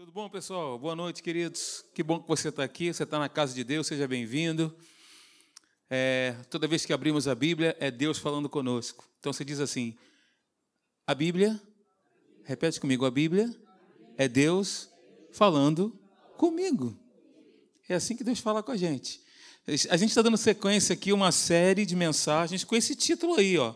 [0.00, 0.78] Tudo bom, pessoal?
[0.78, 1.84] Boa noite, queridos.
[1.94, 2.90] Que bom que você está aqui.
[2.90, 4.74] Você está na casa de Deus, seja bem-vindo.
[5.90, 9.06] É, toda vez que abrimos a Bíblia, é Deus falando conosco.
[9.18, 9.94] Então você diz assim:
[11.06, 11.60] a Bíblia,
[12.44, 13.54] repete comigo, a Bíblia
[14.16, 14.88] é Deus
[15.32, 15.94] falando
[16.38, 16.98] comigo.
[17.86, 19.20] É assim que Deus fala com a gente.
[19.90, 23.74] A gente está dando sequência aqui uma série de mensagens com esse título aí, ó.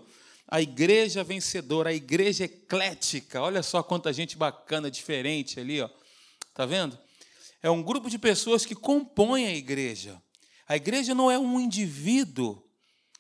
[0.49, 3.43] A igreja vencedora, a igreja eclética.
[3.43, 5.91] Olha só quanta gente bacana, diferente ali, ó.
[6.55, 6.97] Tá vendo?
[7.61, 10.23] É um grupo de pessoas que compõem a igreja.
[10.69, 12.63] A igreja não é um indivíduo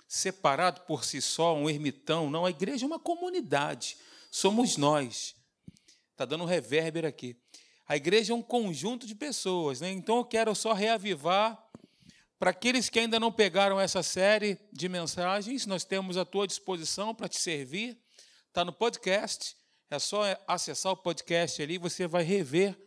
[0.07, 2.47] separado por si só, um ermitão, não.
[2.47, 3.97] A igreja é uma comunidade.
[4.31, 5.35] Somos nós.
[6.13, 7.37] Está dando um reverber aqui.
[7.89, 9.81] A igreja é um conjunto de pessoas.
[9.81, 9.91] Né?
[9.91, 11.61] Então eu quero só reavivar.
[12.39, 17.15] Para aqueles que ainda não pegaram essa série de mensagens, nós temos à tua disposição
[17.15, 17.99] para te servir.
[18.49, 19.57] Está no podcast.
[19.91, 22.84] É só acessar o podcast ali, você vai rever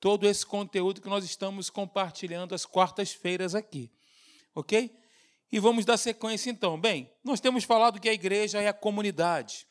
[0.00, 3.90] todo esse conteúdo que nós estamos compartilhando às quartas-feiras aqui.
[4.54, 4.96] Ok?
[5.52, 6.80] E vamos dar sequência então.
[6.80, 9.66] Bem, nós temos falado que a igreja é a comunidade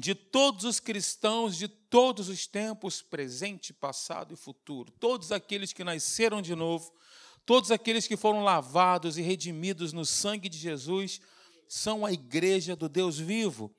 [0.00, 4.90] de todos os cristãos de todos os tempos, presente, passado e futuro.
[4.92, 6.90] Todos aqueles que nasceram de novo,
[7.44, 11.20] todos aqueles que foram lavados e redimidos no sangue de Jesus,
[11.68, 13.70] são a igreja do Deus vivo.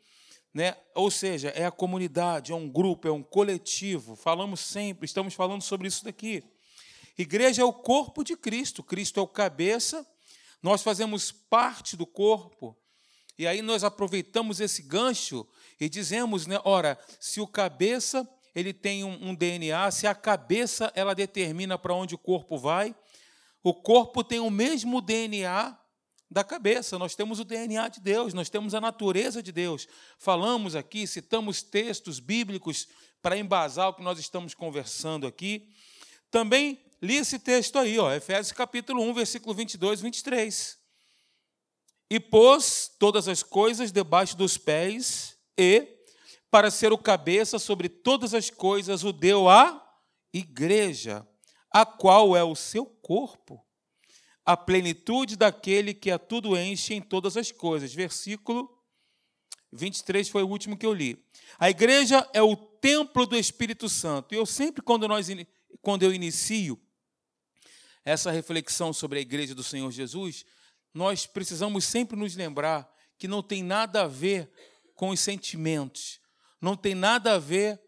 [0.54, 0.76] Né?
[0.94, 4.16] Ou seja, é a comunidade, é um grupo, é um coletivo.
[4.16, 6.44] Falamos sempre, estamos falando sobre isso daqui.
[7.18, 10.06] Igreja é o corpo de Cristo, Cristo é o cabeça,
[10.62, 12.76] nós fazemos parte do corpo.
[13.38, 15.48] E aí nós aproveitamos esse gancho
[15.80, 20.92] e dizemos, né, ora, se o cabeça ele tem um, um DNA, se a cabeça
[20.96, 22.94] ela determina para onde o corpo vai,
[23.64, 25.78] o corpo tem o mesmo DNA
[26.32, 26.98] da cabeça.
[26.98, 29.86] Nós temos o DNA de Deus, nós temos a natureza de Deus.
[30.18, 32.88] Falamos aqui, citamos textos bíblicos
[33.22, 35.70] para embasar o que nós estamos conversando aqui.
[36.32, 40.80] Também li esse texto aí, ó, Efésios capítulo 1, versículo 22 e 23.
[42.10, 45.86] E pôs todas as coisas debaixo dos pés e,
[46.50, 49.86] para ser o cabeça sobre todas as coisas, o deu à
[50.34, 51.28] igreja,
[51.70, 53.62] a qual é o seu corpo
[54.46, 57.94] a plenitude daquele que a tudo enche em todas as coisas.
[57.94, 58.70] Versículo
[59.72, 61.24] 23 foi o último que eu li.
[61.60, 64.34] A igreja é o templo do Espírito Santo.
[64.34, 65.28] E eu sempre, quando, nós,
[65.82, 66.80] quando eu inicio
[68.04, 70.46] essa reflexão sobre a igreja do Senhor Jesus,
[70.94, 74.52] nós precisamos sempre nos lembrar que não tem nada a ver
[74.96, 76.20] com os sentimentos,
[76.60, 77.80] não tem nada a ver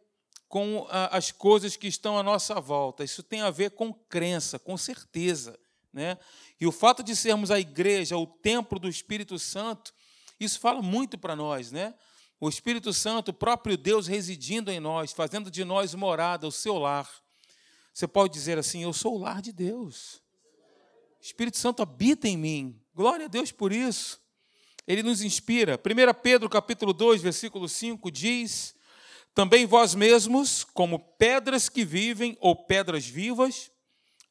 [0.47, 3.03] com as coisas que estão à nossa volta.
[3.03, 5.59] Isso tem a ver com crença, com certeza.
[5.94, 6.18] Né?
[6.59, 9.94] E o fato de sermos a igreja, o templo do Espírito Santo,
[10.40, 11.94] isso fala muito para nós, né?
[12.40, 16.78] O Espírito Santo, o próprio Deus residindo em nós, fazendo de nós morada, o seu
[16.78, 17.09] lar.
[17.94, 20.22] Você pode dizer assim: Eu sou o lar de Deus.
[21.22, 22.81] O Espírito Santo habita em mim.
[22.94, 24.20] Glória a Deus por isso.
[24.86, 25.80] Ele nos inspira.
[25.80, 28.75] 1 Pedro capítulo 2, versículo 5 diz:
[29.34, 33.72] Também vós mesmos, como pedras que vivem ou pedras vivas,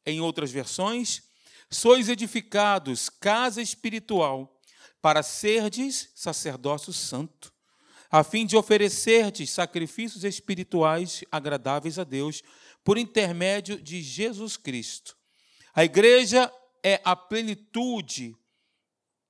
[0.05, 1.23] em outras versões,
[1.73, 4.61] sois edificados casa espiritual
[5.01, 7.53] para serdes sacerdócio santo,
[8.11, 12.43] a fim de oferecerdes sacrifícios espirituais agradáveis a Deus
[12.85, 15.17] por intermédio de Jesus Cristo.
[15.75, 18.37] A igreja é a plenitude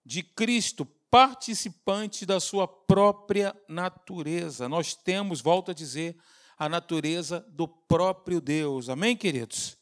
[0.04, 4.68] de Cristo, participante da sua própria natureza.
[4.68, 6.16] Nós temos, volto a dizer,
[6.58, 8.88] a natureza do próprio Deus.
[8.88, 9.81] Amém, queridos?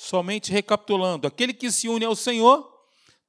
[0.00, 2.72] Somente recapitulando: aquele que se une ao Senhor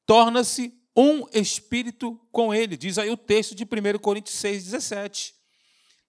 [0.05, 5.33] torna-se um espírito com ele, diz aí o texto de 1 Coríntios 6, 17.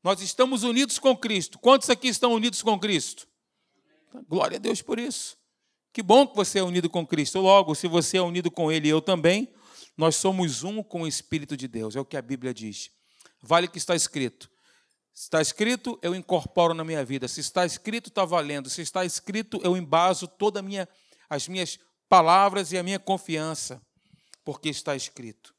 [0.04, 1.58] Nós estamos unidos com Cristo.
[1.58, 3.26] Quantos aqui estão unidos com Cristo?
[4.28, 5.34] Glória a Deus por isso.
[5.94, 7.40] Que bom que você é unido com Cristo.
[7.40, 9.50] Logo, se você é unido com Ele e eu também,
[9.96, 11.96] nós somos um com o Espírito de Deus.
[11.96, 12.90] É o que a Bíblia diz.
[13.42, 14.50] Vale o que está escrito.
[15.14, 17.28] Está escrito, eu incorporo na minha vida.
[17.28, 18.70] Se está escrito, está valendo.
[18.70, 20.88] Se está escrito, eu embaso todas minha,
[21.28, 21.78] as minhas
[22.08, 23.80] palavras e a minha confiança,
[24.44, 25.54] porque está escrito.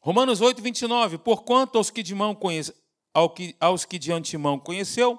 [0.00, 1.18] Romanos 8, 29.
[1.18, 2.74] Porquanto aos que de mão conhece,
[3.14, 5.18] ao que, aos que de antemão conheceu,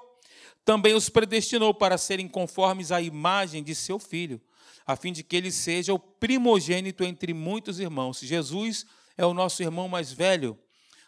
[0.64, 4.40] também os predestinou para serem conformes à imagem de seu filho,
[4.86, 8.20] a fim de que ele seja o primogênito entre muitos irmãos.
[8.20, 10.58] Jesus é o nosso irmão mais velho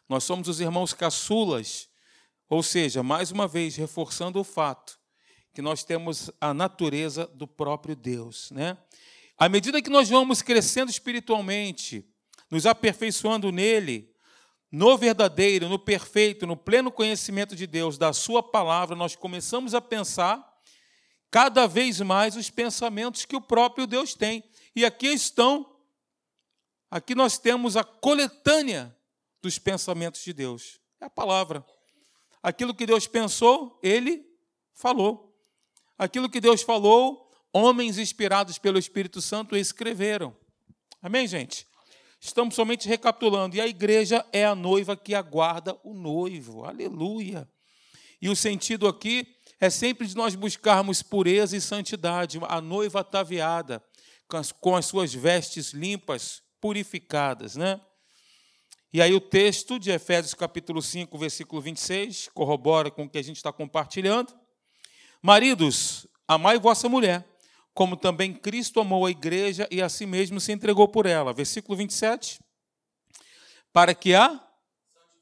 [0.08, 1.88] nós somos os irmãos caçulas,
[2.49, 4.99] ou seja, mais uma vez, reforçando o fato
[5.53, 8.50] que nós temos a natureza do próprio Deus.
[8.50, 8.76] Né?
[9.38, 12.05] À medida que nós vamos crescendo espiritualmente,
[12.50, 14.14] nos aperfeiçoando nele,
[14.70, 19.81] no verdadeiro, no perfeito, no pleno conhecimento de Deus, da Sua palavra, nós começamos a
[19.81, 20.47] pensar
[21.31, 24.44] cada vez mais os pensamentos que o próprio Deus tem.
[24.75, 25.75] E aqui estão,
[26.91, 28.95] aqui nós temos a coletânea
[29.43, 30.81] dos pensamentos de Deus.
[31.00, 31.65] É a palavra.
[32.43, 34.25] Aquilo que Deus pensou, ele
[34.73, 35.37] falou.
[35.99, 40.37] Aquilo que Deus falou, homens inspirados pelo Espírito Santo escreveram.
[41.00, 41.67] Amém, gente?
[42.21, 43.56] Estamos somente recapitulando.
[43.56, 46.65] E a igreja é a noiva que aguarda o noivo.
[46.65, 47.49] Aleluia.
[48.21, 49.27] E o sentido aqui
[49.61, 52.39] é sempre de nós buscarmos pureza e santidade.
[52.49, 53.82] A noiva ataviada,
[54.61, 57.81] com as, suas vestes limpas, purificadas, né?
[58.96, 63.22] E aí o texto de Efésios capítulo 5, versículo 26, corrobora com o que a
[63.22, 64.34] gente está compartilhando.
[65.20, 67.22] Maridos, amai vossa mulher,
[67.75, 71.34] como também Cristo amou a igreja e a si mesmo se entregou por ela.
[71.34, 72.40] Versículo 27.
[73.70, 74.43] Para que a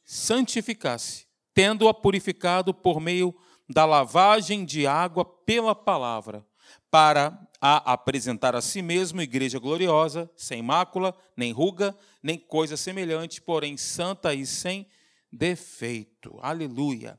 [0.05, 3.35] santificasse, tendo-a purificado por meio
[3.69, 6.47] da lavagem de água pela palavra,
[6.93, 7.37] para
[7.67, 13.75] a apresentar a si mesmo igreja gloriosa, sem mácula, nem ruga, nem coisa semelhante, porém
[13.79, 14.87] santa e sem
[15.33, 16.39] defeito.
[16.43, 17.19] Aleluia.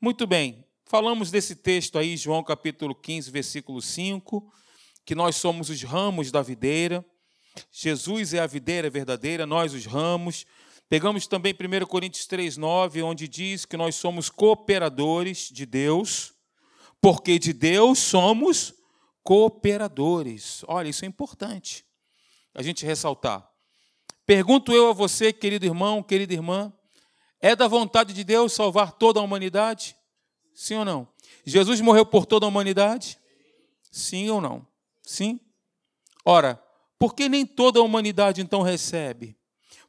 [0.00, 4.52] Muito bem, falamos desse texto aí, João capítulo 15, versículo 5,
[5.06, 7.06] que nós somos os ramos da videira.
[7.70, 10.46] Jesus é a videira verdadeira, nós os ramos.
[10.88, 16.32] Pegamos também 1 Coríntios 3, 9, onde diz que nós somos cooperadores de Deus,
[17.00, 18.79] porque de Deus somos
[19.30, 20.64] cooperadores.
[20.66, 21.86] Olha, isso é importante
[22.52, 23.48] a gente ressaltar.
[24.26, 26.72] Pergunto eu a você, querido irmão, querida irmã,
[27.40, 29.96] é da vontade de Deus salvar toda a humanidade?
[30.52, 31.08] Sim ou não?
[31.44, 33.20] Jesus morreu por toda a humanidade?
[33.92, 34.66] Sim ou não?
[35.00, 35.38] Sim?
[36.24, 36.60] Ora,
[36.98, 39.38] por que nem toda a humanidade então recebe?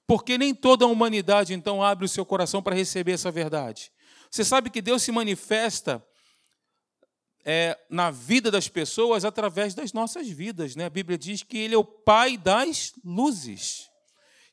[0.06, 3.92] Porque nem toda a humanidade então abre o seu coração para receber essa verdade.
[4.30, 6.06] Você sabe que Deus se manifesta
[7.46, 10.76] é, na vida das pessoas através das nossas vidas.
[10.76, 10.86] Né?
[10.86, 13.90] A Bíblia diz que Ele é o Pai das luzes.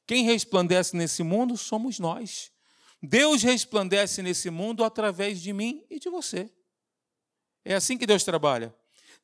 [0.06, 2.50] Quem resplandece nesse mundo somos nós.
[3.02, 6.50] Deus resplandece nesse mundo através de mim e de você.
[7.64, 8.74] É assim que Deus trabalha.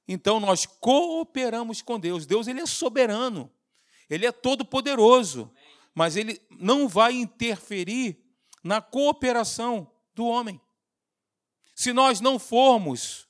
[0.06, 2.26] Então nós cooperamos com Deus.
[2.26, 3.50] Deus ele é soberano.
[4.08, 5.50] Ele é todo poderoso
[5.94, 8.19] mas ele não vai interferir
[8.62, 10.61] na cooperação do homem.
[11.75, 13.24] Se nós não formos,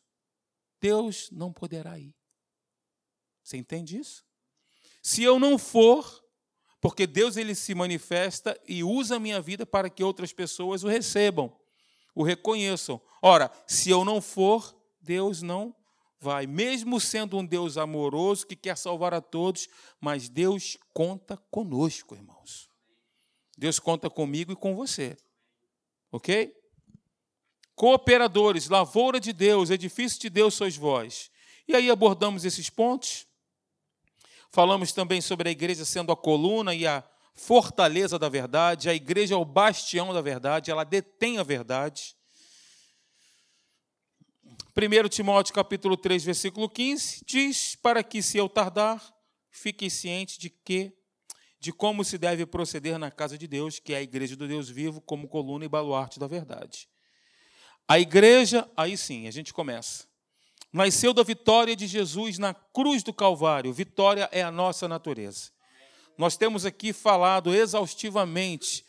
[0.84, 2.14] Deus não poderá ir.
[3.42, 4.22] Você entende isso?
[5.02, 6.22] Se eu não for,
[6.78, 10.88] porque Deus ele se manifesta e usa a minha vida para que outras pessoas o
[10.88, 11.50] recebam,
[12.14, 13.00] o reconheçam.
[13.22, 15.74] Ora, se eu não for, Deus não
[16.20, 19.66] vai, mesmo sendo um Deus amoroso que quer salvar a todos,
[19.98, 22.68] mas Deus conta conosco, irmãos.
[23.56, 25.16] Deus conta comigo e com você.
[26.12, 26.54] Ok?
[27.74, 31.30] Cooperadores, lavoura de Deus, edifício de Deus sois vós.
[31.66, 33.26] E aí abordamos esses pontos.
[34.50, 37.02] Falamos também sobre a igreja sendo a coluna e a
[37.34, 38.88] fortaleza da verdade.
[38.88, 42.16] A igreja é o bastião da verdade, ela detém a verdade.
[44.76, 49.02] 1 Timóteo capítulo 3, versículo 15, diz: Para que, se eu tardar,
[49.50, 50.92] fiquem cientes de que
[51.60, 54.68] de como se deve proceder na casa de Deus, que é a igreja do Deus
[54.68, 56.86] vivo, como coluna e baluarte da verdade.
[57.86, 60.06] A igreja, aí sim, a gente começa.
[60.72, 63.72] Nasceu da vitória de Jesus na cruz do Calvário.
[63.72, 65.50] Vitória é a nossa natureza.
[66.16, 68.84] Nós temos aqui falado exaustivamente,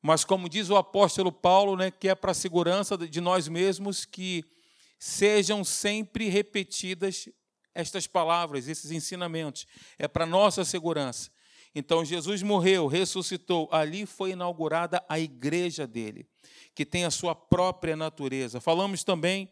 [0.00, 4.04] mas como diz o apóstolo Paulo, né, que é para a segurança de nós mesmos
[4.04, 4.44] que
[4.98, 7.28] sejam sempre repetidas
[7.74, 9.66] estas palavras, esses ensinamentos.
[9.98, 11.30] É para nossa segurança.
[11.74, 13.68] Então, Jesus morreu, ressuscitou.
[13.70, 16.26] Ali foi inaugurada a igreja dele,
[16.74, 18.60] que tem a sua própria natureza.
[18.60, 19.50] Falamos também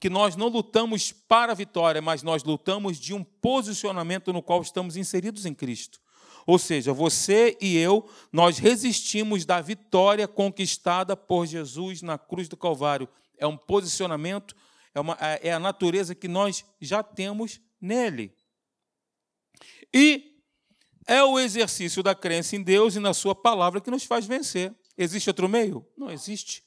[0.00, 4.62] que nós não lutamos para a vitória, mas nós lutamos de um posicionamento no qual
[4.62, 6.00] estamos inseridos em Cristo.
[6.46, 12.56] Ou seja, você e eu, nós resistimos da vitória conquistada por Jesus na cruz do
[12.56, 13.08] Calvário.
[13.36, 14.56] É um posicionamento
[14.94, 18.34] é, uma, é a natureza que nós já temos nele.
[19.92, 20.27] E
[21.08, 24.74] é o exercício da crença em Deus e na Sua palavra que nos faz vencer.
[24.96, 25.84] Existe outro meio?
[25.96, 26.62] Não existe.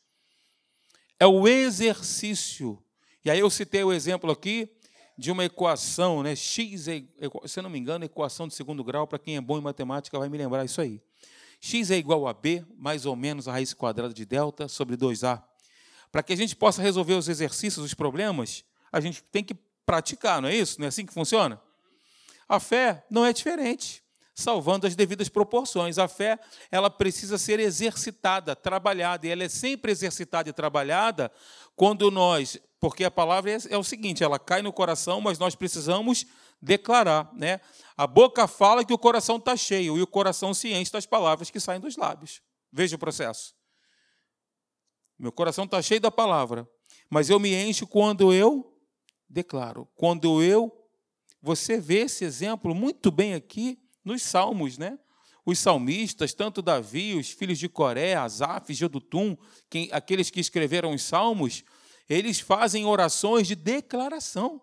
[1.20, 2.84] É o exercício.
[3.24, 4.68] E aí eu citei o exemplo aqui
[5.16, 6.36] de uma equação, né?
[6.36, 7.04] X é,
[7.46, 10.18] se eu não me engano, equação de segundo grau, para quem é bom em matemática
[10.18, 11.00] vai me lembrar isso aí.
[11.60, 15.44] X é igual a B, mais ou menos a raiz quadrada de delta sobre 2A.
[16.12, 19.54] Para que a gente possa resolver os exercícios, os problemas, a gente tem que
[19.86, 20.80] praticar, não é isso?
[20.80, 21.62] Não é assim que funciona?
[22.50, 24.01] A fé não é diferente.
[24.34, 25.98] Salvando as devidas proporções.
[25.98, 26.40] A fé,
[26.72, 31.32] ela precisa ser exercitada, trabalhada, e ela é sempre exercitada e trabalhada
[31.76, 35.56] quando nós, porque a palavra é, é o seguinte, ela cai no coração, mas nós
[35.56, 36.26] precisamos
[36.62, 37.60] declarar, né?
[37.98, 41.50] A boca fala que o coração está cheio e o coração se enche das palavras
[41.50, 42.42] que saem dos lábios.
[42.72, 43.54] Veja o processo.
[45.18, 46.70] Meu coração está cheio da palavra,
[47.10, 48.76] mas eu me encho quando eu
[49.30, 49.88] declaro.
[49.96, 50.72] Quando eu.
[51.42, 54.98] Você vê esse exemplo muito bem aqui nos Salmos, né?
[55.46, 59.36] Os salmistas, tanto Davi, os filhos de Coré, Asaf, Jedutum,
[59.70, 61.64] quem, aqueles que escreveram os Salmos,
[62.08, 64.62] eles fazem orações de declaração.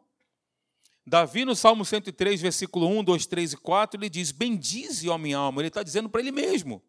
[1.08, 5.38] Davi, no Salmo 103, versículo 1, 2, 3 e 4, ele diz: Bendize, ó minha
[5.38, 5.62] alma.
[5.62, 6.82] Ele está dizendo para ele mesmo.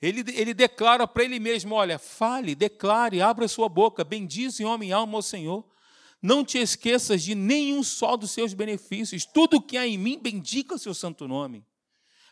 [0.00, 4.96] Ele, ele declara para ele mesmo: Olha, fale, declare, abra sua boca, bendize, ó minha
[4.96, 5.64] alma, ao Senhor.
[6.26, 9.24] Não te esqueças de nenhum só dos seus benefícios.
[9.24, 11.64] Tudo que há em mim, bendiga o seu santo nome.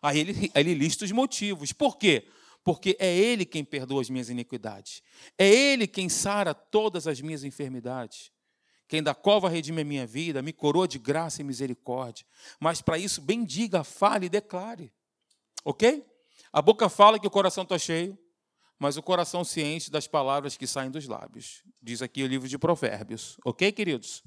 [0.02, 1.72] Aí ele, ele lista os motivos.
[1.72, 2.26] Por quê?
[2.64, 5.00] Porque é Ele quem perdoa as minhas iniquidades.
[5.38, 8.32] É Ele quem sara todas as minhas enfermidades.
[8.88, 12.26] Quem da cova redime a minha vida, me coroa de graça e misericórdia.
[12.58, 14.92] Mas para isso, bendiga, fale e declare.
[15.64, 16.04] Ok?
[16.52, 18.18] A boca fala que o coração está cheio,
[18.84, 21.62] mas o coração enche das palavras que saem dos lábios.
[21.82, 23.38] Diz aqui o livro de Provérbios.
[23.42, 24.22] Ok, queridos?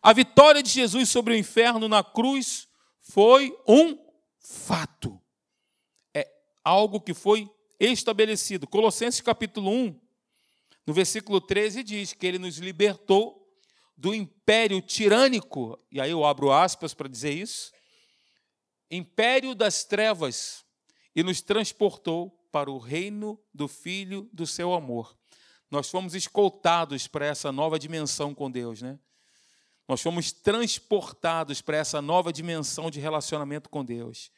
[0.00, 2.66] A vitória de Jesus sobre o inferno na cruz
[3.02, 3.98] foi um
[4.40, 5.20] fato.
[6.14, 6.26] É
[6.64, 7.46] algo que foi
[7.78, 8.66] estabelecido.
[8.66, 10.00] Colossenses capítulo 1,
[10.86, 13.46] no versículo 13, diz que ele nos libertou
[13.94, 17.70] do império tirânico, e aí eu abro aspas para dizer isso,
[18.90, 20.64] império das trevas,
[21.14, 25.16] e nos transportou para o reino do Filho do seu amor.
[25.70, 28.98] Nós fomos escoltados para essa nova dimensão com Deus, né?
[29.88, 34.30] Nós fomos transportados para essa nova dimensão de relacionamento com Deus.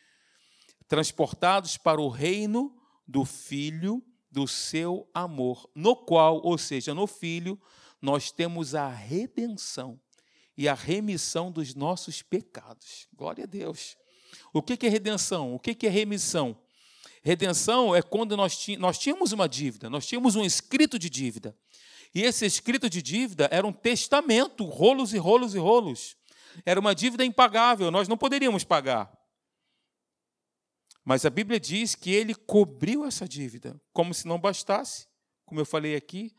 [0.87, 2.75] Transportados para o reino
[3.07, 7.61] do Filho do seu amor, no qual, ou seja, no Filho,
[8.01, 10.01] nós temos a redenção
[10.57, 13.07] e a remissão dos nossos pecados.
[13.13, 13.97] Glória a Deus.
[14.53, 15.55] O que é redenção?
[15.55, 16.57] O que é remissão?
[17.25, 18.59] Redenção é quando nós,
[18.99, 21.57] tínhamos uma dívida, nós tínhamos um escrito de dívida.
[22.15, 26.17] E esse escrito de dívida era um testamento, rolos e rolos e rolos.
[26.67, 29.11] Era uma dívida impagável, nós não poderíamos pagar.
[31.03, 35.09] Mas a Bíblia diz que ele cobriu essa dívida, como se não bastasse,
[35.47, 36.31] como eu falei aqui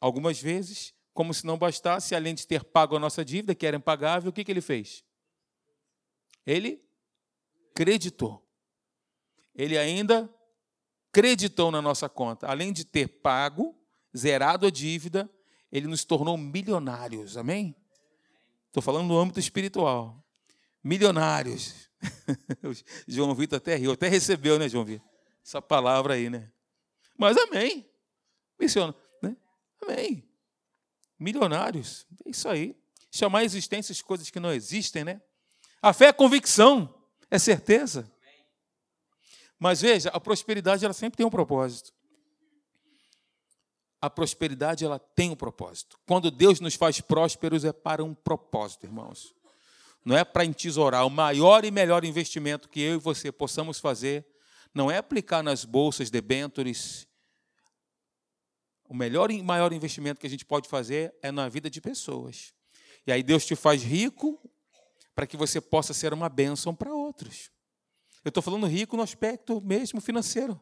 [0.00, 3.76] algumas vezes, como se não bastasse, além de ter pago a nossa dívida, que era
[3.76, 5.04] impagável, o que, que ele fez?
[6.44, 6.84] Ele
[7.72, 8.45] creditou
[9.56, 10.30] ele ainda
[11.10, 12.46] creditou na nossa conta.
[12.46, 13.74] Além de ter pago,
[14.16, 15.28] zerado a dívida,
[15.72, 17.36] ele nos tornou milionários.
[17.36, 17.74] Amém?
[18.66, 20.22] Estou falando no âmbito espiritual.
[20.84, 21.88] Milionários.
[23.08, 25.08] João Vitor até riu, até recebeu, né, João Vitor?
[25.44, 26.52] Essa palavra aí, né?
[27.16, 27.88] Mas amém.
[28.58, 29.36] Menciona, né?
[29.82, 30.22] Amém.
[31.18, 32.06] Milionários.
[32.24, 32.76] É isso aí.
[33.10, 35.22] Chamar a existência as coisas que não existem, né?
[35.80, 36.94] A fé é convicção,
[37.30, 38.10] é certeza.
[39.58, 41.92] Mas veja, a prosperidade ela sempre tem um propósito.
[44.00, 45.98] A prosperidade ela tem um propósito.
[46.06, 49.34] Quando Deus nos faz prósperos é para um propósito, irmãos.
[50.04, 51.06] Não é para entesourar.
[51.06, 54.24] O maior e melhor investimento que eu e você possamos fazer
[54.72, 57.08] não é aplicar nas bolsas, debêntures.
[58.88, 62.52] O melhor e maior investimento que a gente pode fazer é na vida de pessoas.
[63.06, 64.38] E aí Deus te faz rico
[65.14, 67.50] para que você possa ser uma bênção para outros.
[68.26, 70.60] Eu estou falando rico no aspecto mesmo financeiro,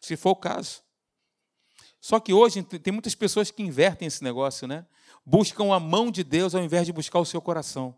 [0.00, 0.84] se for o caso.
[2.00, 4.86] Só que hoje tem muitas pessoas que invertem esse negócio, né?
[5.26, 7.92] Buscam a mão de Deus ao invés de buscar o seu coração.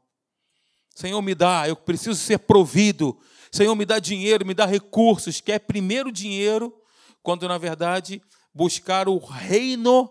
[0.94, 3.20] Senhor, me dá, eu preciso ser provido.
[3.50, 5.38] Senhor, me dá dinheiro, me dá recursos.
[5.38, 6.74] Quer primeiro dinheiro,
[7.22, 8.22] quando na verdade
[8.54, 10.10] buscar o reino,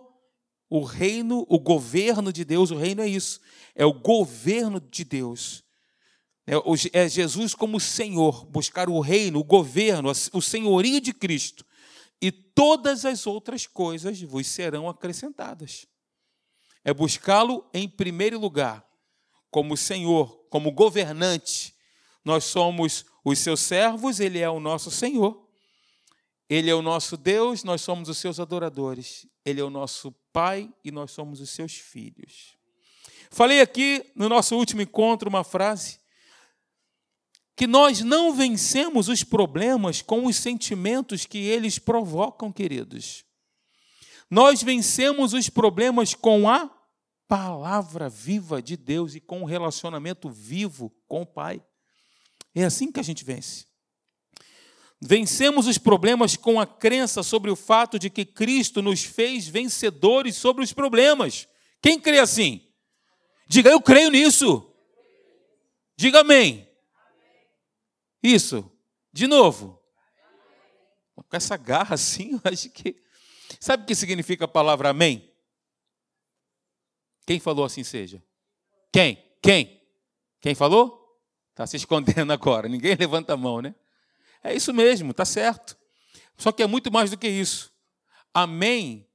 [0.70, 3.42] o reino, o governo de Deus, o reino é isso,
[3.74, 5.64] é o governo de Deus.
[6.46, 6.54] É,
[6.94, 11.66] é Jesus como Senhor, buscar o reino, o governo, o senhorio de Cristo.
[12.22, 15.88] E todas as outras coisas vos serão acrescentadas.
[16.84, 18.86] É buscá-lo em primeiro lugar,
[19.50, 21.76] como Senhor, como governante.
[22.24, 25.48] Nós somos os seus servos, ele é o nosso Senhor.
[26.50, 29.26] Ele é o nosso Deus, nós somos os seus adoradores.
[29.46, 32.58] Ele é o nosso Pai e nós somos os seus filhos.
[33.30, 36.01] Falei aqui no nosso último encontro uma frase
[37.56, 43.24] que nós não vencemos os problemas com os sentimentos que eles provocam, queridos.
[44.30, 46.72] Nós vencemos os problemas com a
[47.28, 51.62] palavra viva de Deus e com o relacionamento vivo com o Pai.
[52.56, 53.66] É assim que a gente vence.
[55.02, 60.36] Vencemos os problemas com a crença sobre o fato de que Cristo nos fez vencedores
[60.36, 61.48] sobre os problemas.
[61.82, 62.62] Quem crê assim?
[63.48, 64.72] Diga, eu creio nisso.
[65.98, 66.71] Diga amém.
[68.22, 68.70] Isso.
[69.12, 69.82] De novo.
[71.16, 73.02] Com essa garra assim, eu acho que.
[73.60, 75.32] Sabe o que significa a palavra amém?
[77.26, 78.24] Quem falou assim seja?
[78.92, 79.24] Quem?
[79.42, 79.82] Quem?
[80.40, 81.20] Quem falou?
[81.52, 82.68] Está se escondendo agora.
[82.68, 83.76] Ninguém levanta a mão, né?
[84.44, 85.78] É isso mesmo, tá certo.
[86.38, 87.72] Só que é muito mais do que isso.
[88.34, 89.08] Amém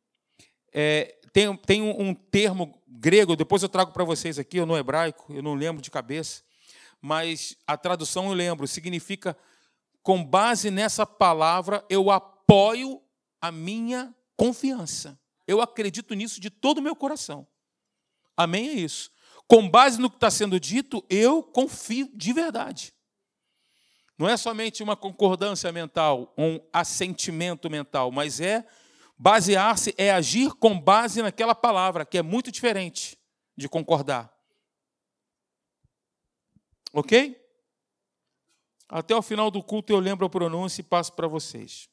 [0.78, 4.76] é, tem, tem um, um, termo grego, depois eu trago para vocês aqui, eu no
[4.76, 6.42] hebraico, eu não lembro de cabeça,
[7.00, 9.36] mas a tradução eu lembro, significa
[10.02, 13.02] com base nessa palavra eu apoio
[13.40, 15.18] a minha confiança.
[15.46, 17.46] Eu acredito nisso de todo o meu coração.
[18.36, 18.68] Amém?
[18.68, 19.10] É isso.
[19.48, 22.92] Com base no que está sendo dito, eu confio de verdade.
[24.18, 28.66] Não é somente uma concordância mental, um assentimento mental, mas é
[29.18, 33.18] basear-se, é agir com base naquela palavra, que é muito diferente
[33.56, 34.35] de concordar.
[36.96, 37.38] Ok?
[38.88, 41.90] Até o final do culto eu lembro a pronúncia e passo para vocês.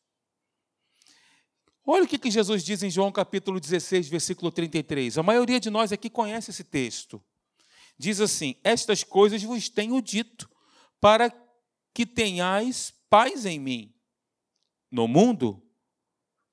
[1.86, 5.18] Olha o que Jesus diz em João capítulo 16, versículo 33.
[5.18, 7.22] A maioria de nós aqui conhece esse texto.
[7.98, 10.50] Diz assim: Estas coisas vos tenho dito,
[11.02, 11.30] para
[11.94, 13.94] que tenhais paz em mim.
[14.90, 15.62] No mundo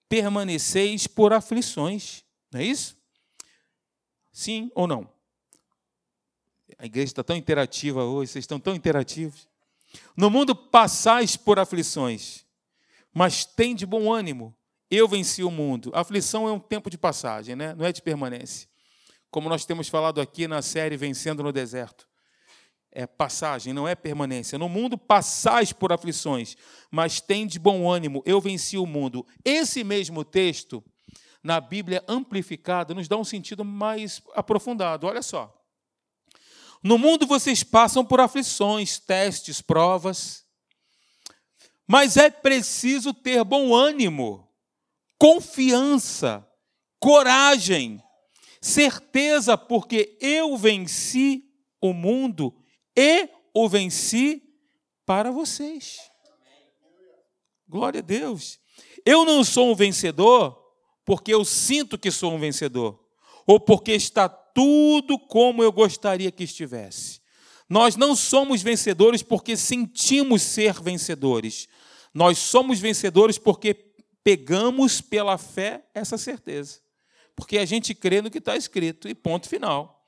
[0.08, 2.24] permaneceis por aflições.
[2.50, 3.00] Não é isso?
[4.32, 5.19] Sim ou não?
[6.78, 9.48] A igreja está tão interativa hoje, vocês estão tão interativos.
[10.16, 12.44] No mundo passais por aflições,
[13.12, 14.54] mas tem de bom ânimo.
[14.90, 15.90] Eu venci o mundo.
[15.94, 17.74] A aflição é um tempo de passagem, né?
[17.74, 18.68] não é de permanência.
[19.30, 22.10] Como nós temos falado aqui na série Vencendo no Deserto
[22.92, 24.58] é passagem, não é permanência.
[24.58, 26.56] No mundo passais por aflições,
[26.90, 29.26] mas tem de bom ânimo, eu venci o mundo.
[29.44, 30.82] Esse mesmo texto,
[31.42, 35.06] na Bíblia amplificada, nos dá um sentido mais aprofundado.
[35.06, 35.56] Olha só.
[36.82, 40.46] No mundo vocês passam por aflições, testes, provas,
[41.86, 44.48] mas é preciso ter bom ânimo,
[45.18, 46.46] confiança,
[46.98, 48.02] coragem,
[48.62, 51.44] certeza, porque eu venci
[51.80, 52.56] o mundo
[52.96, 54.42] e o venci
[55.04, 55.98] para vocês.
[57.68, 58.58] Glória a Deus.
[59.04, 60.58] Eu não sou um vencedor
[61.04, 63.04] porque eu sinto que sou um vencedor,
[63.46, 67.20] ou porque está tudo como eu gostaria que estivesse.
[67.68, 71.68] Nós não somos vencedores porque sentimos ser vencedores.
[72.12, 73.74] Nós somos vencedores porque
[74.24, 76.80] pegamos pela fé essa certeza.
[77.36, 80.04] Porque a gente crê no que está escrito, e ponto final.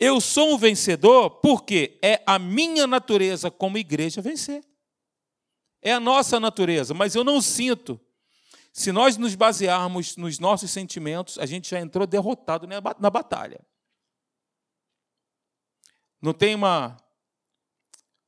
[0.00, 4.64] Eu sou um vencedor porque é a minha natureza como igreja vencer.
[5.82, 8.00] É a nossa natureza, mas eu não sinto.
[8.72, 13.60] Se nós nos basearmos nos nossos sentimentos, a gente já entrou derrotado na batalha.
[16.22, 16.96] Não tem uma.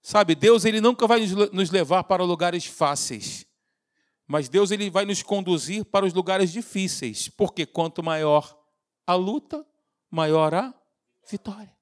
[0.03, 1.21] Sabe, Deus ele nunca vai
[1.53, 3.47] nos levar para lugares fáceis.
[4.27, 8.59] Mas Deus ele vai nos conduzir para os lugares difíceis, porque quanto maior
[9.07, 9.65] a luta,
[10.11, 10.75] maior a
[11.31, 11.73] vitória.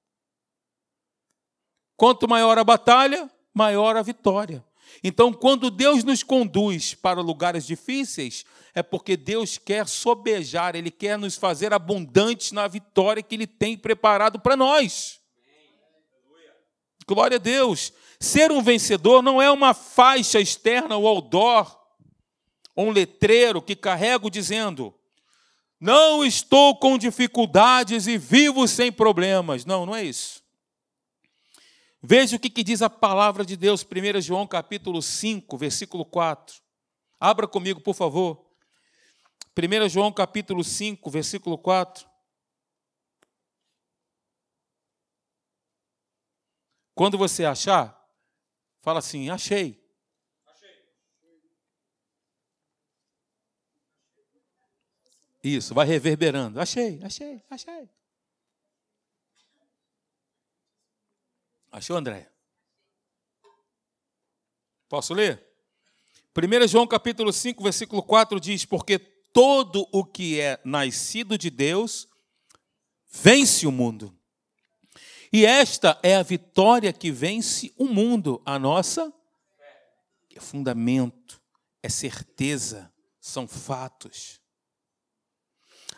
[1.97, 4.65] Quanto maior a batalha, maior a vitória.
[5.03, 8.45] Então, quando Deus nos conduz para lugares difíceis,
[8.75, 13.79] é porque Deus quer sobejar, Ele quer nos fazer abundantes na vitória que Ele tem
[13.79, 15.22] preparado para nós.
[17.07, 17.93] Glória a Deus.
[18.21, 21.79] Ser um vencedor não é uma faixa externa ou outdoor,
[22.75, 24.95] ou um letreiro que carrego dizendo:
[25.81, 29.65] não estou com dificuldades e vivo sem problemas.
[29.65, 30.41] Não, não é isso.
[32.01, 36.57] Veja o que, que, diz a palavra de Deus, 1 João capítulo 5, versículo 4.
[37.19, 38.45] Abra comigo, por favor.
[39.57, 42.12] 1 João capítulo 5, versículo 4.
[47.03, 48.01] Quando você achar,
[48.81, 49.85] fala assim: achei.
[55.43, 56.61] Isso, vai reverberando.
[56.61, 57.91] Achei, achei, achei.
[61.73, 62.31] Achou, André?
[64.89, 65.45] Posso ler?
[66.37, 72.07] 1 João capítulo 5, versículo 4 diz: Porque todo o que é nascido de Deus
[73.11, 74.17] vence o mundo.
[75.33, 79.13] E esta é a vitória que vence o mundo, a nossa
[80.35, 81.41] é fundamento,
[81.83, 84.41] é certeza, são fatos.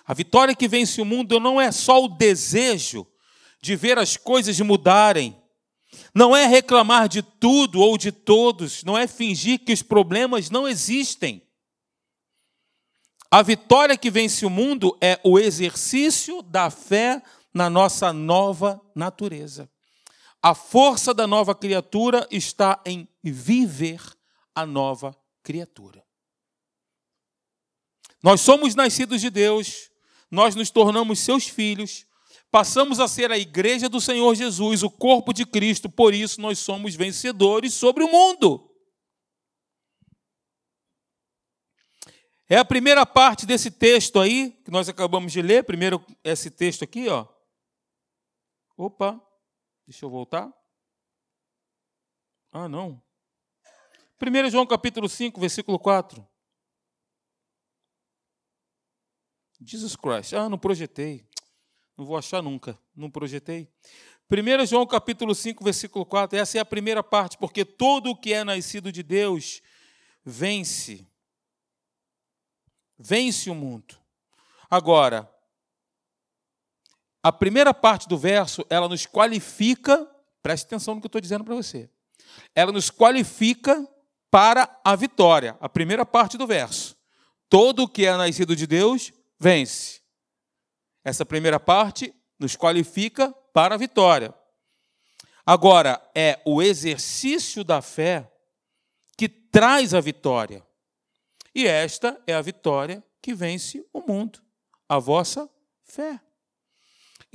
[0.05, 3.07] A vitória que vence o mundo não é só o desejo
[3.61, 5.41] de ver as coisas mudarem.
[6.15, 10.69] Não é reclamar de tudo ou de todos, não é fingir que os problemas não
[10.69, 11.43] existem.
[13.31, 17.23] A vitória que vence o mundo é o exercício da fé
[17.55, 19.71] na nossa nova natureza.
[20.43, 24.03] A força da nova criatura está em viver
[24.55, 26.05] a nova criatura.
[28.23, 29.91] Nós somos nascidos de Deus,
[30.31, 32.07] nós nos tornamos seus filhos,
[32.51, 36.59] passamos a ser a igreja do Senhor Jesus, o corpo de Cristo, por isso nós
[36.59, 38.71] somos vencedores sobre o mundo.
[42.49, 46.85] É a primeira parte desse texto aí, que nós acabamos de ler, primeiro esse texto
[46.85, 47.34] aqui, ó.
[48.77, 49.21] Opa,
[49.87, 50.53] deixa eu voltar.
[52.51, 53.03] Ah, não.
[54.21, 56.27] 1 João capítulo 5, versículo 4.
[59.61, 60.35] Jesus Christ.
[60.35, 61.27] Ah, não projetei.
[61.97, 62.79] Não vou achar nunca.
[62.95, 63.73] Não projetei.
[64.31, 66.39] 1 João capítulo 5, versículo 4.
[66.39, 69.63] Essa é a primeira parte, porque todo o que é nascido de Deus
[70.25, 71.07] vence.
[72.99, 73.97] Vence o mundo.
[74.71, 75.31] Agora,
[77.25, 80.07] a primeira parte do verso, ela nos qualifica,
[80.43, 81.89] preste atenção no que eu estou dizendo para você.
[82.55, 83.89] Ela nos qualifica
[84.31, 85.57] para a vitória.
[85.59, 86.95] A primeira parte do verso.
[87.49, 89.11] Todo o que é nascido de Deus
[89.41, 90.03] vence.
[91.03, 94.35] Essa primeira parte nos qualifica para a vitória.
[95.47, 98.31] Agora, é o exercício da fé
[99.17, 100.63] que traz a vitória.
[101.55, 104.43] E esta é a vitória que vence o mundo,
[104.87, 105.49] a vossa
[105.85, 106.21] fé.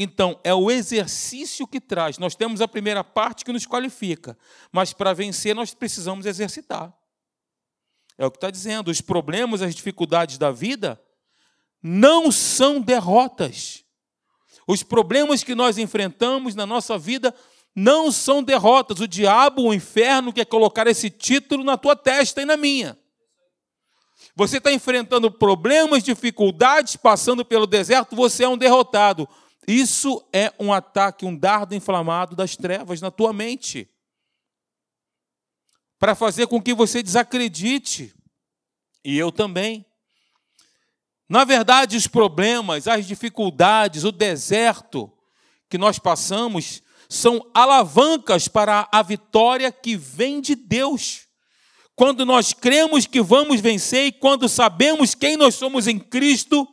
[0.01, 2.17] Então, é o exercício que traz.
[2.17, 4.37] Nós temos a primeira parte que nos qualifica,
[4.71, 6.93] mas para vencer nós precisamos exercitar.
[8.17, 8.89] É o que está dizendo.
[8.89, 11.01] Os problemas, as dificuldades da vida
[11.83, 13.83] não são derrotas.
[14.65, 17.35] Os problemas que nós enfrentamos na nossa vida
[17.75, 19.01] não são derrotas.
[19.01, 22.97] O diabo, o inferno, quer colocar esse título na tua testa e na minha.
[24.33, 29.27] Você está enfrentando problemas, dificuldades, passando pelo deserto, você é um derrotado.
[29.71, 33.87] Isso é um ataque, um dardo inflamado das trevas na tua mente.
[35.99, 38.11] Para fazer com que você desacredite.
[39.05, 39.85] E eu também.
[41.29, 45.13] Na verdade, os problemas, as dificuldades, o deserto
[45.69, 51.27] que nós passamos são alavancas para a vitória que vem de Deus.
[51.95, 56.67] Quando nós cremos que vamos vencer e quando sabemos quem nós somos em Cristo,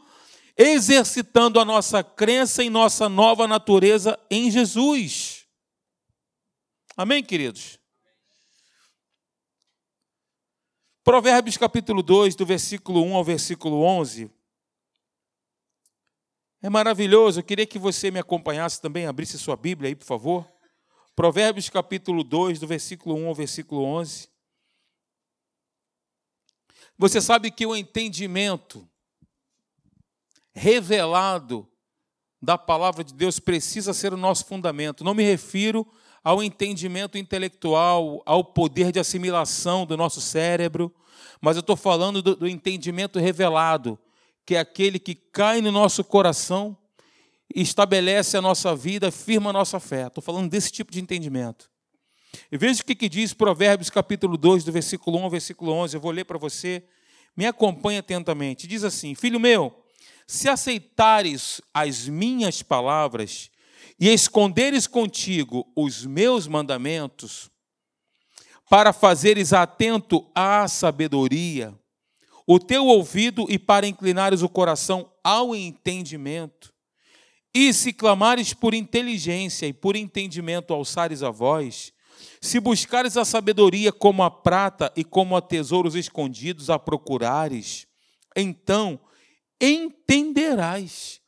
[0.57, 5.47] exercitando a nossa crença em nossa nova natureza em Jesus.
[6.97, 7.79] Amém, queridos?
[11.05, 14.31] Provérbios capítulo 2, do versículo 1 ao versículo 11,
[16.63, 17.39] é maravilhoso.
[17.39, 20.51] Eu queria que você me acompanhasse também, abrisse sua Bíblia aí, por favor.
[21.15, 24.29] Provérbios capítulo 2, do versículo 1 ao versículo 11.
[26.99, 28.89] Você sabe que o entendimento
[30.57, 31.69] revelado
[32.41, 35.05] da palavra de Deus precisa ser o nosso fundamento.
[35.05, 35.87] Não me refiro
[36.25, 40.93] ao entendimento intelectual, ao poder de assimilação do nosso cérebro,
[41.41, 43.99] mas eu estou falando do, do entendimento revelado,
[44.45, 46.77] que é aquele que cai no nosso coração,
[47.55, 50.07] estabelece a nossa vida, firma a nossa fé.
[50.07, 51.71] Estou falando desse tipo de entendimento.
[52.51, 55.97] E veja o que, que diz Provérbios capítulo 2, do versículo 1 ao versículo 11.
[55.97, 56.83] Eu vou ler para você.
[57.37, 58.67] Me acompanhe atentamente.
[58.67, 59.86] Diz assim: Filho meu,
[60.27, 63.51] se aceitares as minhas palavras
[63.99, 67.49] e esconderes contigo os meus mandamentos,
[68.69, 71.73] para fazeres atento à sabedoria,
[72.47, 76.75] o teu ouvido e para inclinares o coração ao entendimento.
[77.55, 81.93] E se clamares por inteligência e por entendimento alçares a voz,
[82.41, 87.87] se buscares a sabedoria como a prata e como a tesouros escondidos a procurares,
[88.37, 89.01] então
[89.61, 91.21] entenderás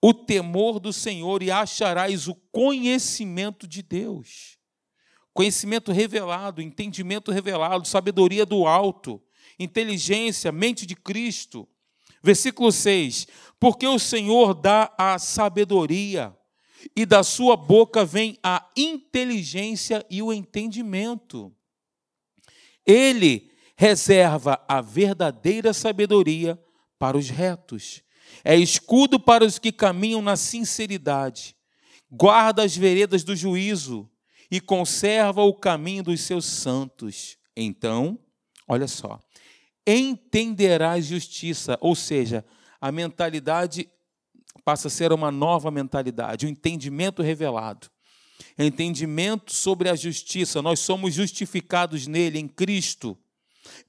[0.00, 4.58] o temor do Senhor e acharás o conhecimento de Deus.
[5.32, 9.22] Conhecimento revelado, entendimento revelado, sabedoria do alto
[9.58, 11.68] inteligência, mente de Cristo.
[12.22, 13.26] Versículo 6:
[13.58, 16.36] Porque o Senhor dá a sabedoria,
[16.96, 21.54] e da sua boca vem a inteligência e o entendimento.
[22.84, 26.60] Ele reserva a verdadeira sabedoria
[27.02, 28.00] para os retos,
[28.44, 31.56] é escudo para os que caminham na sinceridade,
[32.08, 34.08] guarda as veredas do juízo
[34.48, 37.36] e conserva o caminho dos seus santos.
[37.56, 38.16] Então,
[38.68, 39.18] olha só,
[39.84, 42.44] entenderás justiça, ou seja,
[42.80, 43.90] a mentalidade
[44.64, 47.90] passa a ser uma nova mentalidade, um entendimento revelado.
[48.56, 53.18] entendimento sobre a justiça, nós somos justificados nele, em Cristo.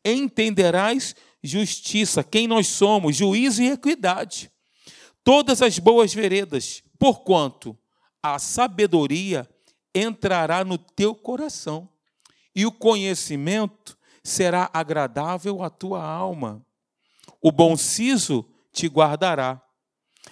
[0.04, 4.50] Entenderás justiça, quem nós somos, juízo e equidade.
[5.24, 7.78] Todas as boas veredas, porquanto
[8.22, 9.50] a sabedoria
[9.94, 11.90] entrará no teu coração
[12.56, 16.66] e o conhecimento será agradável à tua alma.
[17.42, 19.62] O bom siso te guardará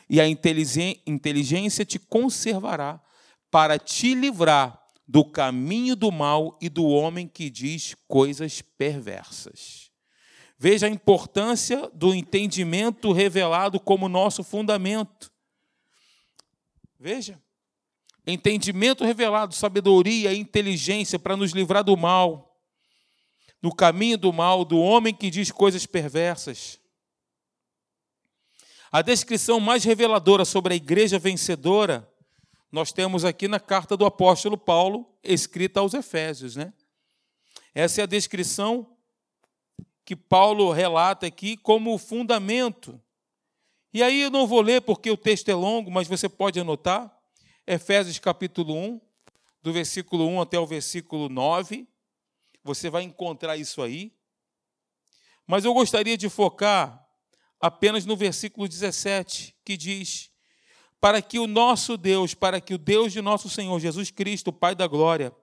[0.09, 3.01] e a inteligência te conservará
[3.49, 9.90] para te livrar do caminho do mal e do homem que diz coisas perversas.
[10.63, 15.31] Veja a importância do entendimento revelado como nosso fundamento.
[16.99, 17.41] Veja.
[18.27, 22.61] Entendimento revelado, sabedoria e inteligência para nos livrar do mal,
[23.59, 26.79] no caminho do mal, do homem que diz coisas perversas.
[28.91, 32.07] A descrição mais reveladora sobre a igreja vencedora
[32.71, 36.55] nós temos aqui na carta do apóstolo Paulo, escrita aos Efésios.
[36.55, 36.71] Né?
[37.73, 38.95] Essa é a descrição
[40.05, 42.99] que Paulo relata aqui como fundamento.
[43.93, 47.15] E aí eu não vou ler porque o texto é longo, mas você pode anotar.
[47.67, 49.01] Efésios capítulo 1,
[49.61, 51.87] do versículo 1 até o versículo 9.
[52.63, 54.13] Você vai encontrar isso aí.
[55.45, 57.05] Mas eu gostaria de focar
[57.59, 60.31] apenas no versículo 17, que diz:
[60.99, 64.75] para que o nosso Deus, para que o Deus de nosso Senhor Jesus Cristo, Pai
[64.75, 65.33] da glória,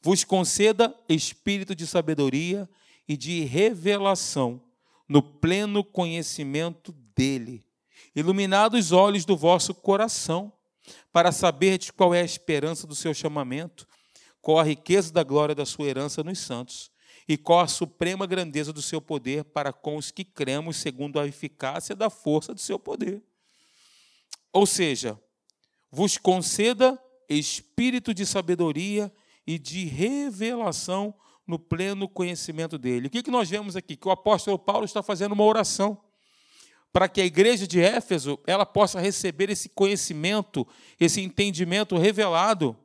[0.00, 2.68] vos conceda espírito de sabedoria
[3.10, 4.62] e de revelação
[5.08, 7.66] no pleno conhecimento dele,
[8.14, 10.52] iluminados os olhos do vosso coração,
[11.12, 13.84] para saberdes qual é a esperança do seu chamamento,
[14.40, 16.88] qual a riqueza da glória da sua herança nos santos,
[17.26, 21.26] e qual a suprema grandeza do seu poder para com os que cremos segundo a
[21.26, 23.20] eficácia da força do seu poder.
[24.52, 25.20] Ou seja,
[25.90, 26.96] vos conceda
[27.28, 29.12] espírito de sabedoria
[29.44, 31.12] e de revelação
[31.50, 33.08] no pleno conhecimento dele.
[33.08, 33.96] O que, que nós vemos aqui?
[33.96, 36.00] Que o apóstolo Paulo está fazendo uma oração
[36.92, 40.66] para que a igreja de Éfeso ela possa receber esse conhecimento,
[40.98, 42.76] esse entendimento revelado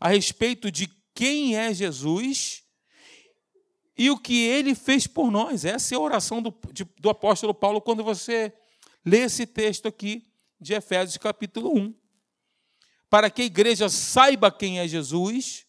[0.00, 2.62] a respeito de quem é Jesus
[3.96, 5.64] e o que ele fez por nós.
[5.64, 8.52] Essa é a oração do, de, do apóstolo Paulo quando você
[9.04, 10.26] lê esse texto aqui
[10.60, 11.94] de Efésios capítulo 1.
[13.10, 15.66] Para que a igreja saiba quem é Jesus,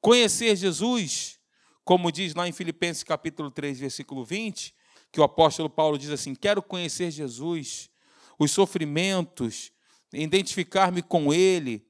[0.00, 1.38] conhecer Jesus,
[1.84, 4.74] como diz lá em Filipenses capítulo 3, versículo 20,
[5.10, 7.90] que o apóstolo Paulo diz assim: Quero conhecer Jesus,
[8.38, 9.72] os sofrimentos,
[10.12, 11.86] identificar-me com Ele.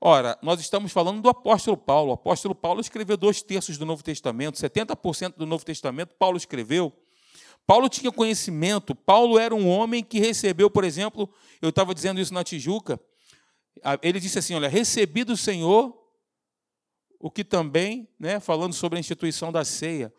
[0.00, 2.10] Ora, nós estamos falando do apóstolo Paulo.
[2.10, 6.92] O apóstolo Paulo escreveu dois terços do Novo Testamento, 70% do Novo Testamento Paulo escreveu.
[7.66, 11.28] Paulo tinha conhecimento, Paulo era um homem que recebeu, por exemplo,
[11.60, 12.98] eu estava dizendo isso na Tijuca,
[14.00, 15.97] ele disse assim: Olha, recebi do Senhor
[17.20, 20.12] o que também, né, falando sobre a instituição da ceia,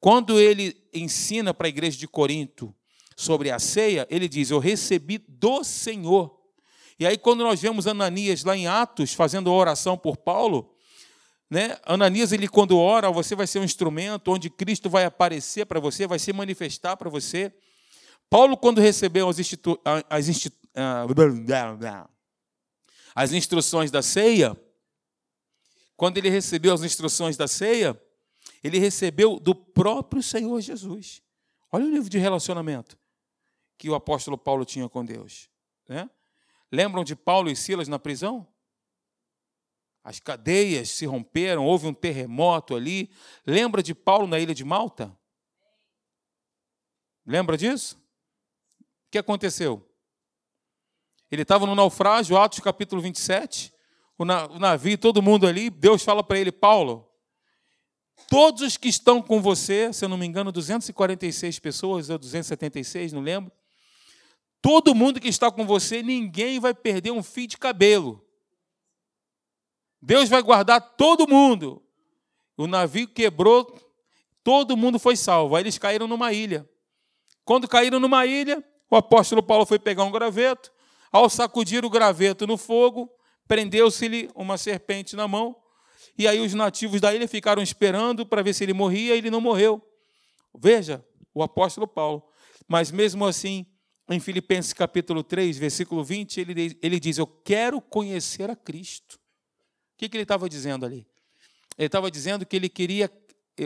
[0.00, 2.74] quando ele ensina para a igreja de Corinto
[3.16, 6.38] sobre a ceia, ele diz: Eu recebi do Senhor.
[6.98, 10.74] E aí, quando nós vemos Ananias lá em Atos fazendo oração por Paulo,
[11.50, 11.78] né?
[11.84, 16.06] Ananias, ele quando ora, você vai ser um instrumento onde Cristo vai aparecer para você,
[16.06, 17.52] vai se manifestar para você.
[18.28, 19.80] Paulo, quando recebeu as, institu
[20.10, 20.56] as, institu
[23.14, 24.56] as instruções da ceia,
[25.96, 28.00] quando ele recebeu as instruções da ceia,
[28.62, 31.22] ele recebeu do próprio Senhor Jesus.
[31.70, 32.98] Olha o nível de relacionamento
[33.76, 35.48] que o apóstolo Paulo tinha com Deus.
[35.88, 36.08] Né?
[36.70, 38.46] Lembram de Paulo e Silas na prisão?
[40.02, 43.10] As cadeias se romperam, houve um terremoto ali.
[43.46, 45.16] Lembra de Paulo na ilha de Malta?
[47.26, 47.96] Lembra disso?
[49.06, 49.86] O que aconteceu?
[51.30, 53.73] Ele estava no naufrágio, Atos capítulo 27.
[54.16, 55.70] O, navio, todo mundo ali.
[55.70, 57.08] Deus fala para ele: Paulo,
[58.28, 63.12] todos os que estão com você, se eu não me engano, 246 pessoas, ou 276,
[63.12, 63.52] não lembro.
[64.62, 68.24] Todo mundo que está com você, ninguém vai perder um fio de cabelo.
[70.00, 71.82] Deus vai guardar todo mundo.
[72.56, 73.76] O navio quebrou,
[74.42, 75.56] todo mundo foi salvo.
[75.56, 76.68] Aí eles caíram numa ilha.
[77.44, 80.72] Quando caíram numa ilha, o apóstolo Paulo foi pegar um graveto.
[81.12, 83.10] Ao sacudir o graveto no fogo,
[83.46, 85.56] prendeu-se-lhe uma serpente na mão.
[86.16, 89.30] E aí os nativos da ilha ficaram esperando para ver se ele morria, e ele
[89.30, 89.82] não morreu.
[90.56, 92.22] Veja, o apóstolo Paulo.
[92.68, 93.66] Mas mesmo assim,
[94.08, 99.18] em Filipenses capítulo 3, versículo 20, ele, ele diz: Eu quero conhecer a Cristo
[99.94, 101.06] o que, que ele estava dizendo ali?
[101.78, 103.10] Ele estava dizendo que ele queria,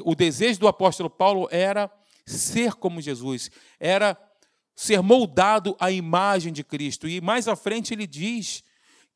[0.05, 1.91] o desejo do apóstolo Paulo era
[2.27, 4.17] ser como Jesus, era
[4.77, 7.09] ser moldado à imagem de Cristo.
[7.09, 8.63] E mais à frente ele diz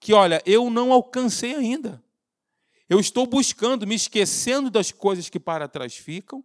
[0.02, 2.02] que, olha, eu não alcancei ainda.
[2.90, 6.44] Eu estou buscando, me esquecendo das coisas que para trás ficam,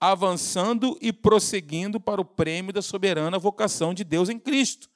[0.00, 4.88] avançando e prosseguindo para o prêmio da soberana vocação de Deus em Cristo.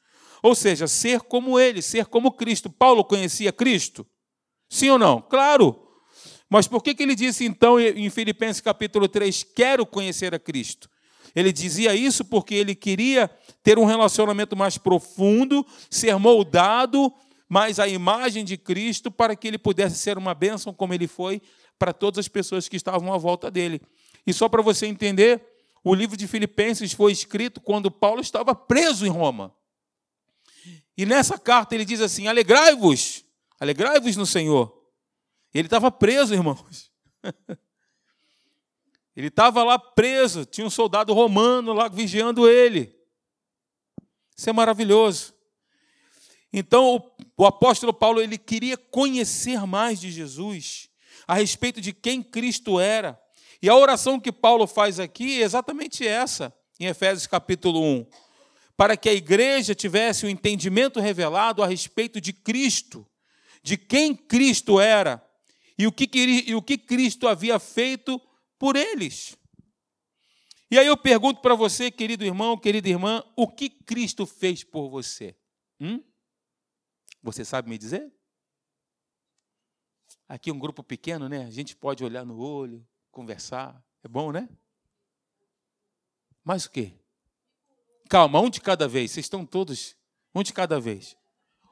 [0.43, 2.71] Ou seja, ser como Ele, ser como Cristo.
[2.71, 4.07] Paulo conhecia Cristo?
[4.71, 5.21] Sim ou não?
[5.21, 5.79] Claro.
[6.49, 10.89] Mas por que, que ele disse então em Filipenses capítulo 3, quero conhecer a Cristo?
[11.37, 13.31] Ele dizia isso porque ele queria
[13.63, 17.13] ter um relacionamento mais profundo, ser moldado
[17.49, 21.41] mais à imagem de Cristo, para que ele pudesse ser uma bênção como ele foi
[21.79, 23.81] para todas as pessoas que estavam à volta dele.
[24.27, 25.43] E só para você entender,
[25.83, 29.55] o livro de Filipenses foi escrito quando Paulo estava preso em Roma.
[30.97, 33.25] E nessa carta ele diz assim: Alegrai-vos,
[33.59, 34.77] alegrai-vos no Senhor.
[35.55, 36.91] Ele estava preso, irmãos.
[39.19, 42.97] Ele estava lá preso, tinha um soldado romano lá vigiando ele.
[44.37, 45.35] Isso é maravilhoso.
[46.53, 50.89] Então, o apóstolo Paulo ele queria conhecer mais de Jesus,
[51.27, 53.21] a respeito de quem Cristo era.
[53.61, 58.07] E a oração que Paulo faz aqui é exatamente essa, em Efésios capítulo 1.
[58.77, 63.07] Para que a igreja tivesse o um entendimento revelado a respeito de Cristo,
[63.63, 65.23] de quem Cristo era
[65.77, 66.09] e o que,
[66.47, 68.21] e o que Cristo havia feito
[68.59, 69.37] por eles.
[70.71, 74.89] E aí eu pergunto para você, querido irmão, querida irmã, o que Cristo fez por
[74.91, 75.35] você?
[75.81, 76.03] Hum?
[77.23, 78.13] Você sabe me dizer?
[80.29, 81.45] Aqui um grupo pequeno, né?
[81.45, 83.83] A gente pode olhar no olho, conversar.
[84.03, 84.49] É bom, né?
[86.45, 86.93] Mas o quê?
[88.09, 89.11] Calma, um de cada vez.
[89.11, 89.97] Vocês estão todos,
[90.35, 91.17] um de cada vez.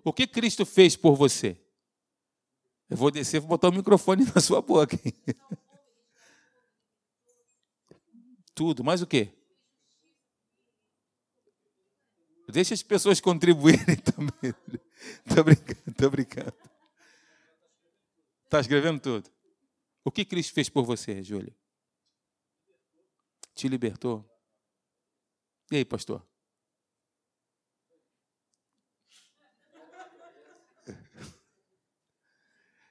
[0.05, 1.61] O que Cristo fez por você?
[2.89, 4.97] Eu vou descer e vou botar o microfone na sua boca.
[8.55, 9.33] Tudo, mas o quê?
[12.49, 14.55] Deixa as pessoas contribuírem também.
[15.27, 16.55] Estou brincando, estou brincando.
[18.45, 19.31] Está escrevendo tudo.
[20.05, 21.55] O que Cristo fez por você, Júlia?
[23.55, 24.25] Te libertou?
[25.71, 26.27] E aí, pastor?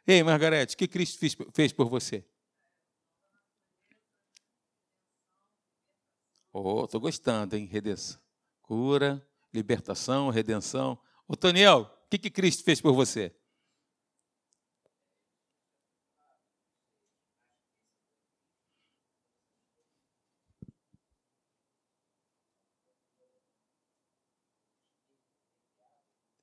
[0.06, 2.24] Ei, Margarete, o que Cristo fez por você?
[6.52, 7.65] Oh, estou gostando, hein?
[7.65, 8.20] Redenção.
[8.62, 11.00] Cura, libertação, redenção.
[11.28, 13.36] Ô, Toniel, que, que Cristo fez por você?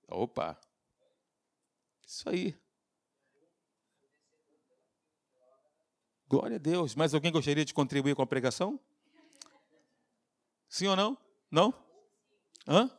[0.09, 0.61] Opa!
[2.07, 2.55] Isso aí.
[6.29, 6.95] Glória a Deus.
[6.95, 8.79] Mais alguém gostaria de contribuir com a pregação?
[10.69, 11.17] Sim ou não?
[11.51, 11.75] Não?
[12.67, 12.91] Hã?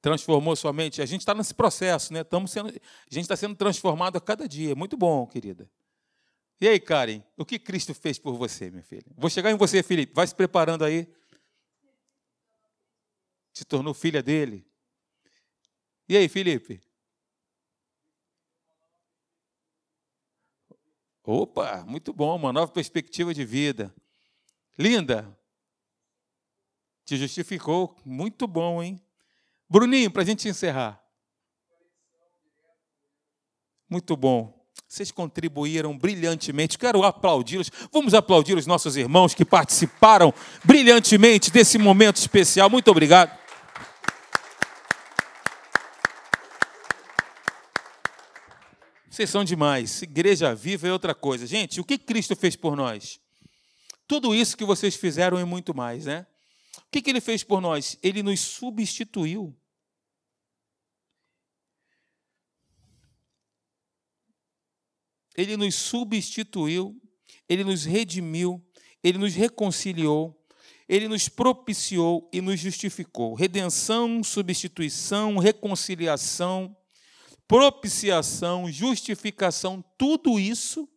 [0.00, 1.02] Transformou sua mente.
[1.02, 2.20] A gente está nesse processo, né?
[2.20, 4.74] Estamos sendo, a gente está sendo transformado a cada dia.
[4.74, 5.68] Muito bom, querida.
[6.60, 9.04] E aí, Karen, o que Cristo fez por você, minha filha?
[9.16, 10.12] Vou chegar em você, Felipe.
[10.14, 11.06] Vai se preparando aí.
[13.52, 14.66] Se tornou filha dele.
[16.08, 16.80] E aí, Felipe?
[21.22, 23.94] Opa, muito bom, uma nova perspectiva de vida.
[24.78, 25.38] Linda.
[27.04, 28.98] Te justificou, muito bom, hein?
[29.68, 31.02] Bruninho, para a gente encerrar.
[33.88, 34.58] Muito bom.
[34.88, 36.78] Vocês contribuíram brilhantemente.
[36.78, 37.70] Quero aplaudi-los.
[37.92, 40.32] Vamos aplaudir os nossos irmãos que participaram
[40.64, 42.70] brilhantemente desse momento especial.
[42.70, 43.36] Muito obrigado.
[49.10, 50.00] Vocês são demais.
[50.00, 51.46] Igreja viva é outra coisa.
[51.46, 53.20] Gente, o que Cristo fez por nós?
[54.06, 56.24] Tudo isso que vocês fizeram e muito mais, né?
[56.86, 57.98] O que, que ele fez por nós?
[58.02, 59.54] Ele nos substituiu.
[65.36, 67.00] Ele nos substituiu,
[67.48, 68.60] ele nos redimiu,
[69.04, 70.36] ele nos reconciliou,
[70.88, 73.34] ele nos propiciou e nos justificou.
[73.34, 76.76] Redenção, substituição, reconciliação,
[77.46, 80.88] propiciação, justificação, tudo isso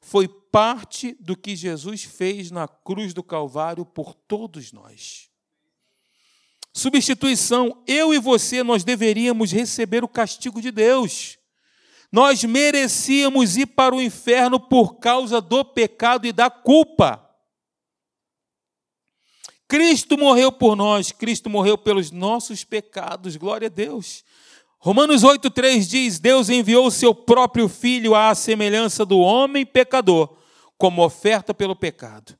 [0.00, 5.28] foi parte do que Jesus fez na cruz do Calvário por todos nós.
[6.72, 11.38] Substituição, eu e você, nós deveríamos receber o castigo de Deus.
[12.12, 17.26] Nós merecíamos ir para o inferno por causa do pecado e da culpa.
[19.68, 24.24] Cristo morreu por nós, Cristo morreu pelos nossos pecados, glória a Deus.
[24.82, 30.38] Romanos 8,3 diz: Deus enviou o seu próprio filho à semelhança do homem pecador,
[30.78, 32.34] como oferta pelo pecado.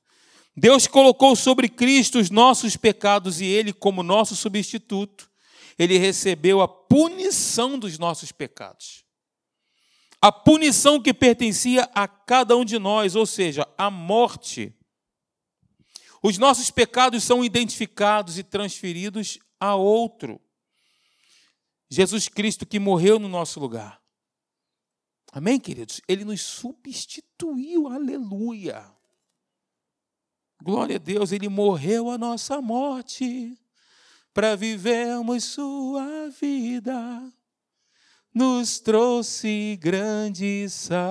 [0.57, 5.31] Deus colocou sobre Cristo os nossos pecados e ele, como nosso substituto,
[5.79, 9.05] ele recebeu a punição dos nossos pecados.
[10.23, 14.75] a punição que pertencia a cada um de nós, ou seja, a morte.
[16.23, 20.39] Os nossos pecados são identificados e transferidos a outro.
[21.91, 24.01] Jesus Cristo que morreu no nosso lugar.
[25.33, 26.01] Amém, queridos?
[26.07, 28.85] Ele nos substituiu, aleluia.
[30.63, 33.59] Glória a Deus, ele morreu a nossa morte
[34.33, 37.33] para vivermos sua vida.
[38.33, 41.11] Nos trouxe grande salvação.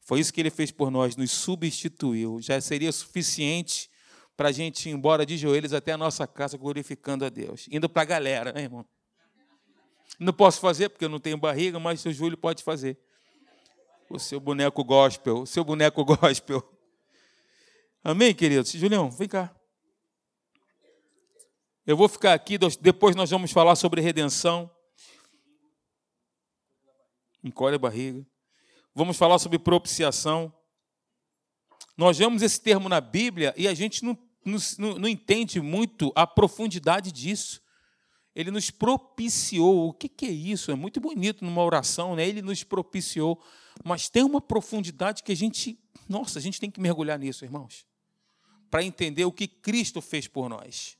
[0.00, 2.40] Foi isso que ele fez por nós, nos substituiu.
[2.40, 3.89] Já seria suficiente
[4.40, 7.68] para a gente ir embora de joelhos até a nossa casa glorificando a Deus.
[7.70, 8.86] Indo para a galera, né, irmão?
[10.18, 12.98] Não posso fazer porque eu não tenho barriga, mas seu Júlio pode fazer
[14.08, 16.66] o seu boneco gospel, o seu boneco gospel.
[18.02, 18.70] Amém, queridos?
[18.70, 19.54] Julião, vem cá.
[21.86, 24.70] Eu vou ficar aqui, depois nós vamos falar sobre redenção.
[27.44, 28.26] Encolhe a barriga.
[28.94, 30.50] Vamos falar sobre propiciação.
[31.94, 37.12] Nós vemos esse termo na Bíblia e a gente não, não, entende muito a profundidade
[37.12, 37.60] disso.
[38.34, 39.88] Ele nos propiciou.
[39.88, 40.70] O que, que é isso?
[40.70, 42.26] É muito bonito numa oração, né?
[42.26, 43.42] Ele nos propiciou.
[43.84, 45.78] Mas tem uma profundidade que a gente,
[46.08, 47.86] nossa, a gente tem que mergulhar nisso, irmãos,
[48.70, 50.96] para entender o que Cristo fez por nós.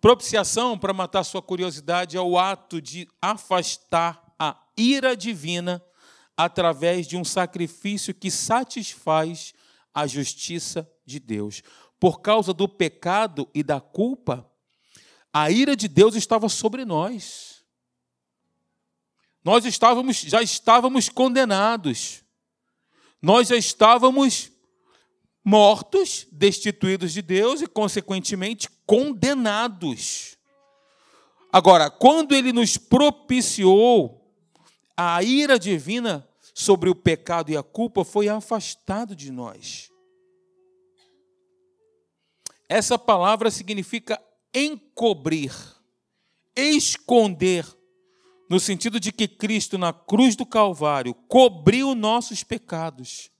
[0.00, 5.82] propiciação, para matar sua curiosidade, é o ato de afastar a ira divina
[6.36, 9.52] através de um sacrifício que satisfaz
[9.92, 11.62] a justiça de Deus.
[12.02, 14.44] Por causa do pecado e da culpa,
[15.32, 17.62] a ira de Deus estava sobre nós.
[19.44, 22.24] Nós estávamos, já estávamos condenados.
[23.22, 24.50] Nós já estávamos
[25.44, 30.36] mortos, destituídos de Deus e, consequentemente, condenados.
[31.52, 34.28] Agora, quando ele nos propiciou,
[34.96, 39.91] a ira divina sobre o pecado e a culpa foi afastado de nós.
[42.72, 44.18] Essa palavra significa
[44.54, 45.52] encobrir,
[46.56, 47.66] esconder,
[48.48, 53.30] no sentido de que Cristo, na cruz do Calvário, cobriu nossos pecados,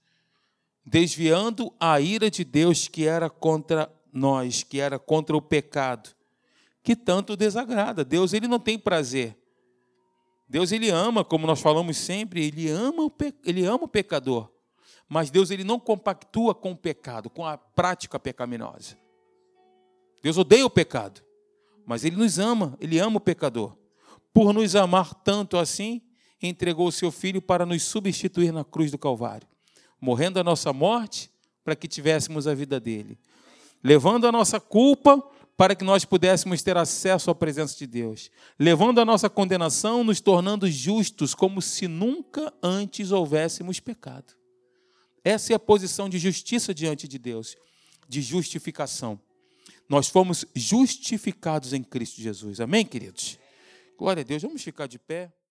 [0.85, 6.11] desviando a ira de Deus que era contra nós, que era contra o pecado,
[6.83, 8.05] que tanto desagrada.
[8.05, 9.35] Deus ele não tem prazer.
[10.47, 13.33] Deus ele ama, como nós falamos sempre, ele ama o, pe...
[13.43, 14.51] ele ama o pecador.
[15.09, 19.01] Mas Deus ele não compactua com o pecado, com a prática pecaminosa.
[20.23, 21.21] Deus odeia o pecado,
[21.85, 23.77] mas Ele nos ama, Ele ama o pecador.
[24.33, 26.01] Por nos amar tanto assim,
[26.41, 29.47] entregou o seu Filho para nos substituir na cruz do Calvário,
[29.99, 31.29] morrendo a nossa morte
[31.61, 33.19] para que tivéssemos a vida dele,
[33.83, 35.21] levando a nossa culpa
[35.57, 40.21] para que nós pudéssemos ter acesso à presença de Deus, levando a nossa condenação, nos
[40.21, 44.33] tornando justos, como se nunca antes houvéssemos pecado.
[45.23, 47.55] Essa é a posição de justiça diante de Deus,
[48.07, 49.19] de justificação.
[49.93, 52.59] Nós fomos justificados em Cristo Jesus.
[52.59, 53.37] Amém, queridos?
[53.95, 54.41] Glória a Deus.
[54.41, 55.31] Vamos ficar de pé.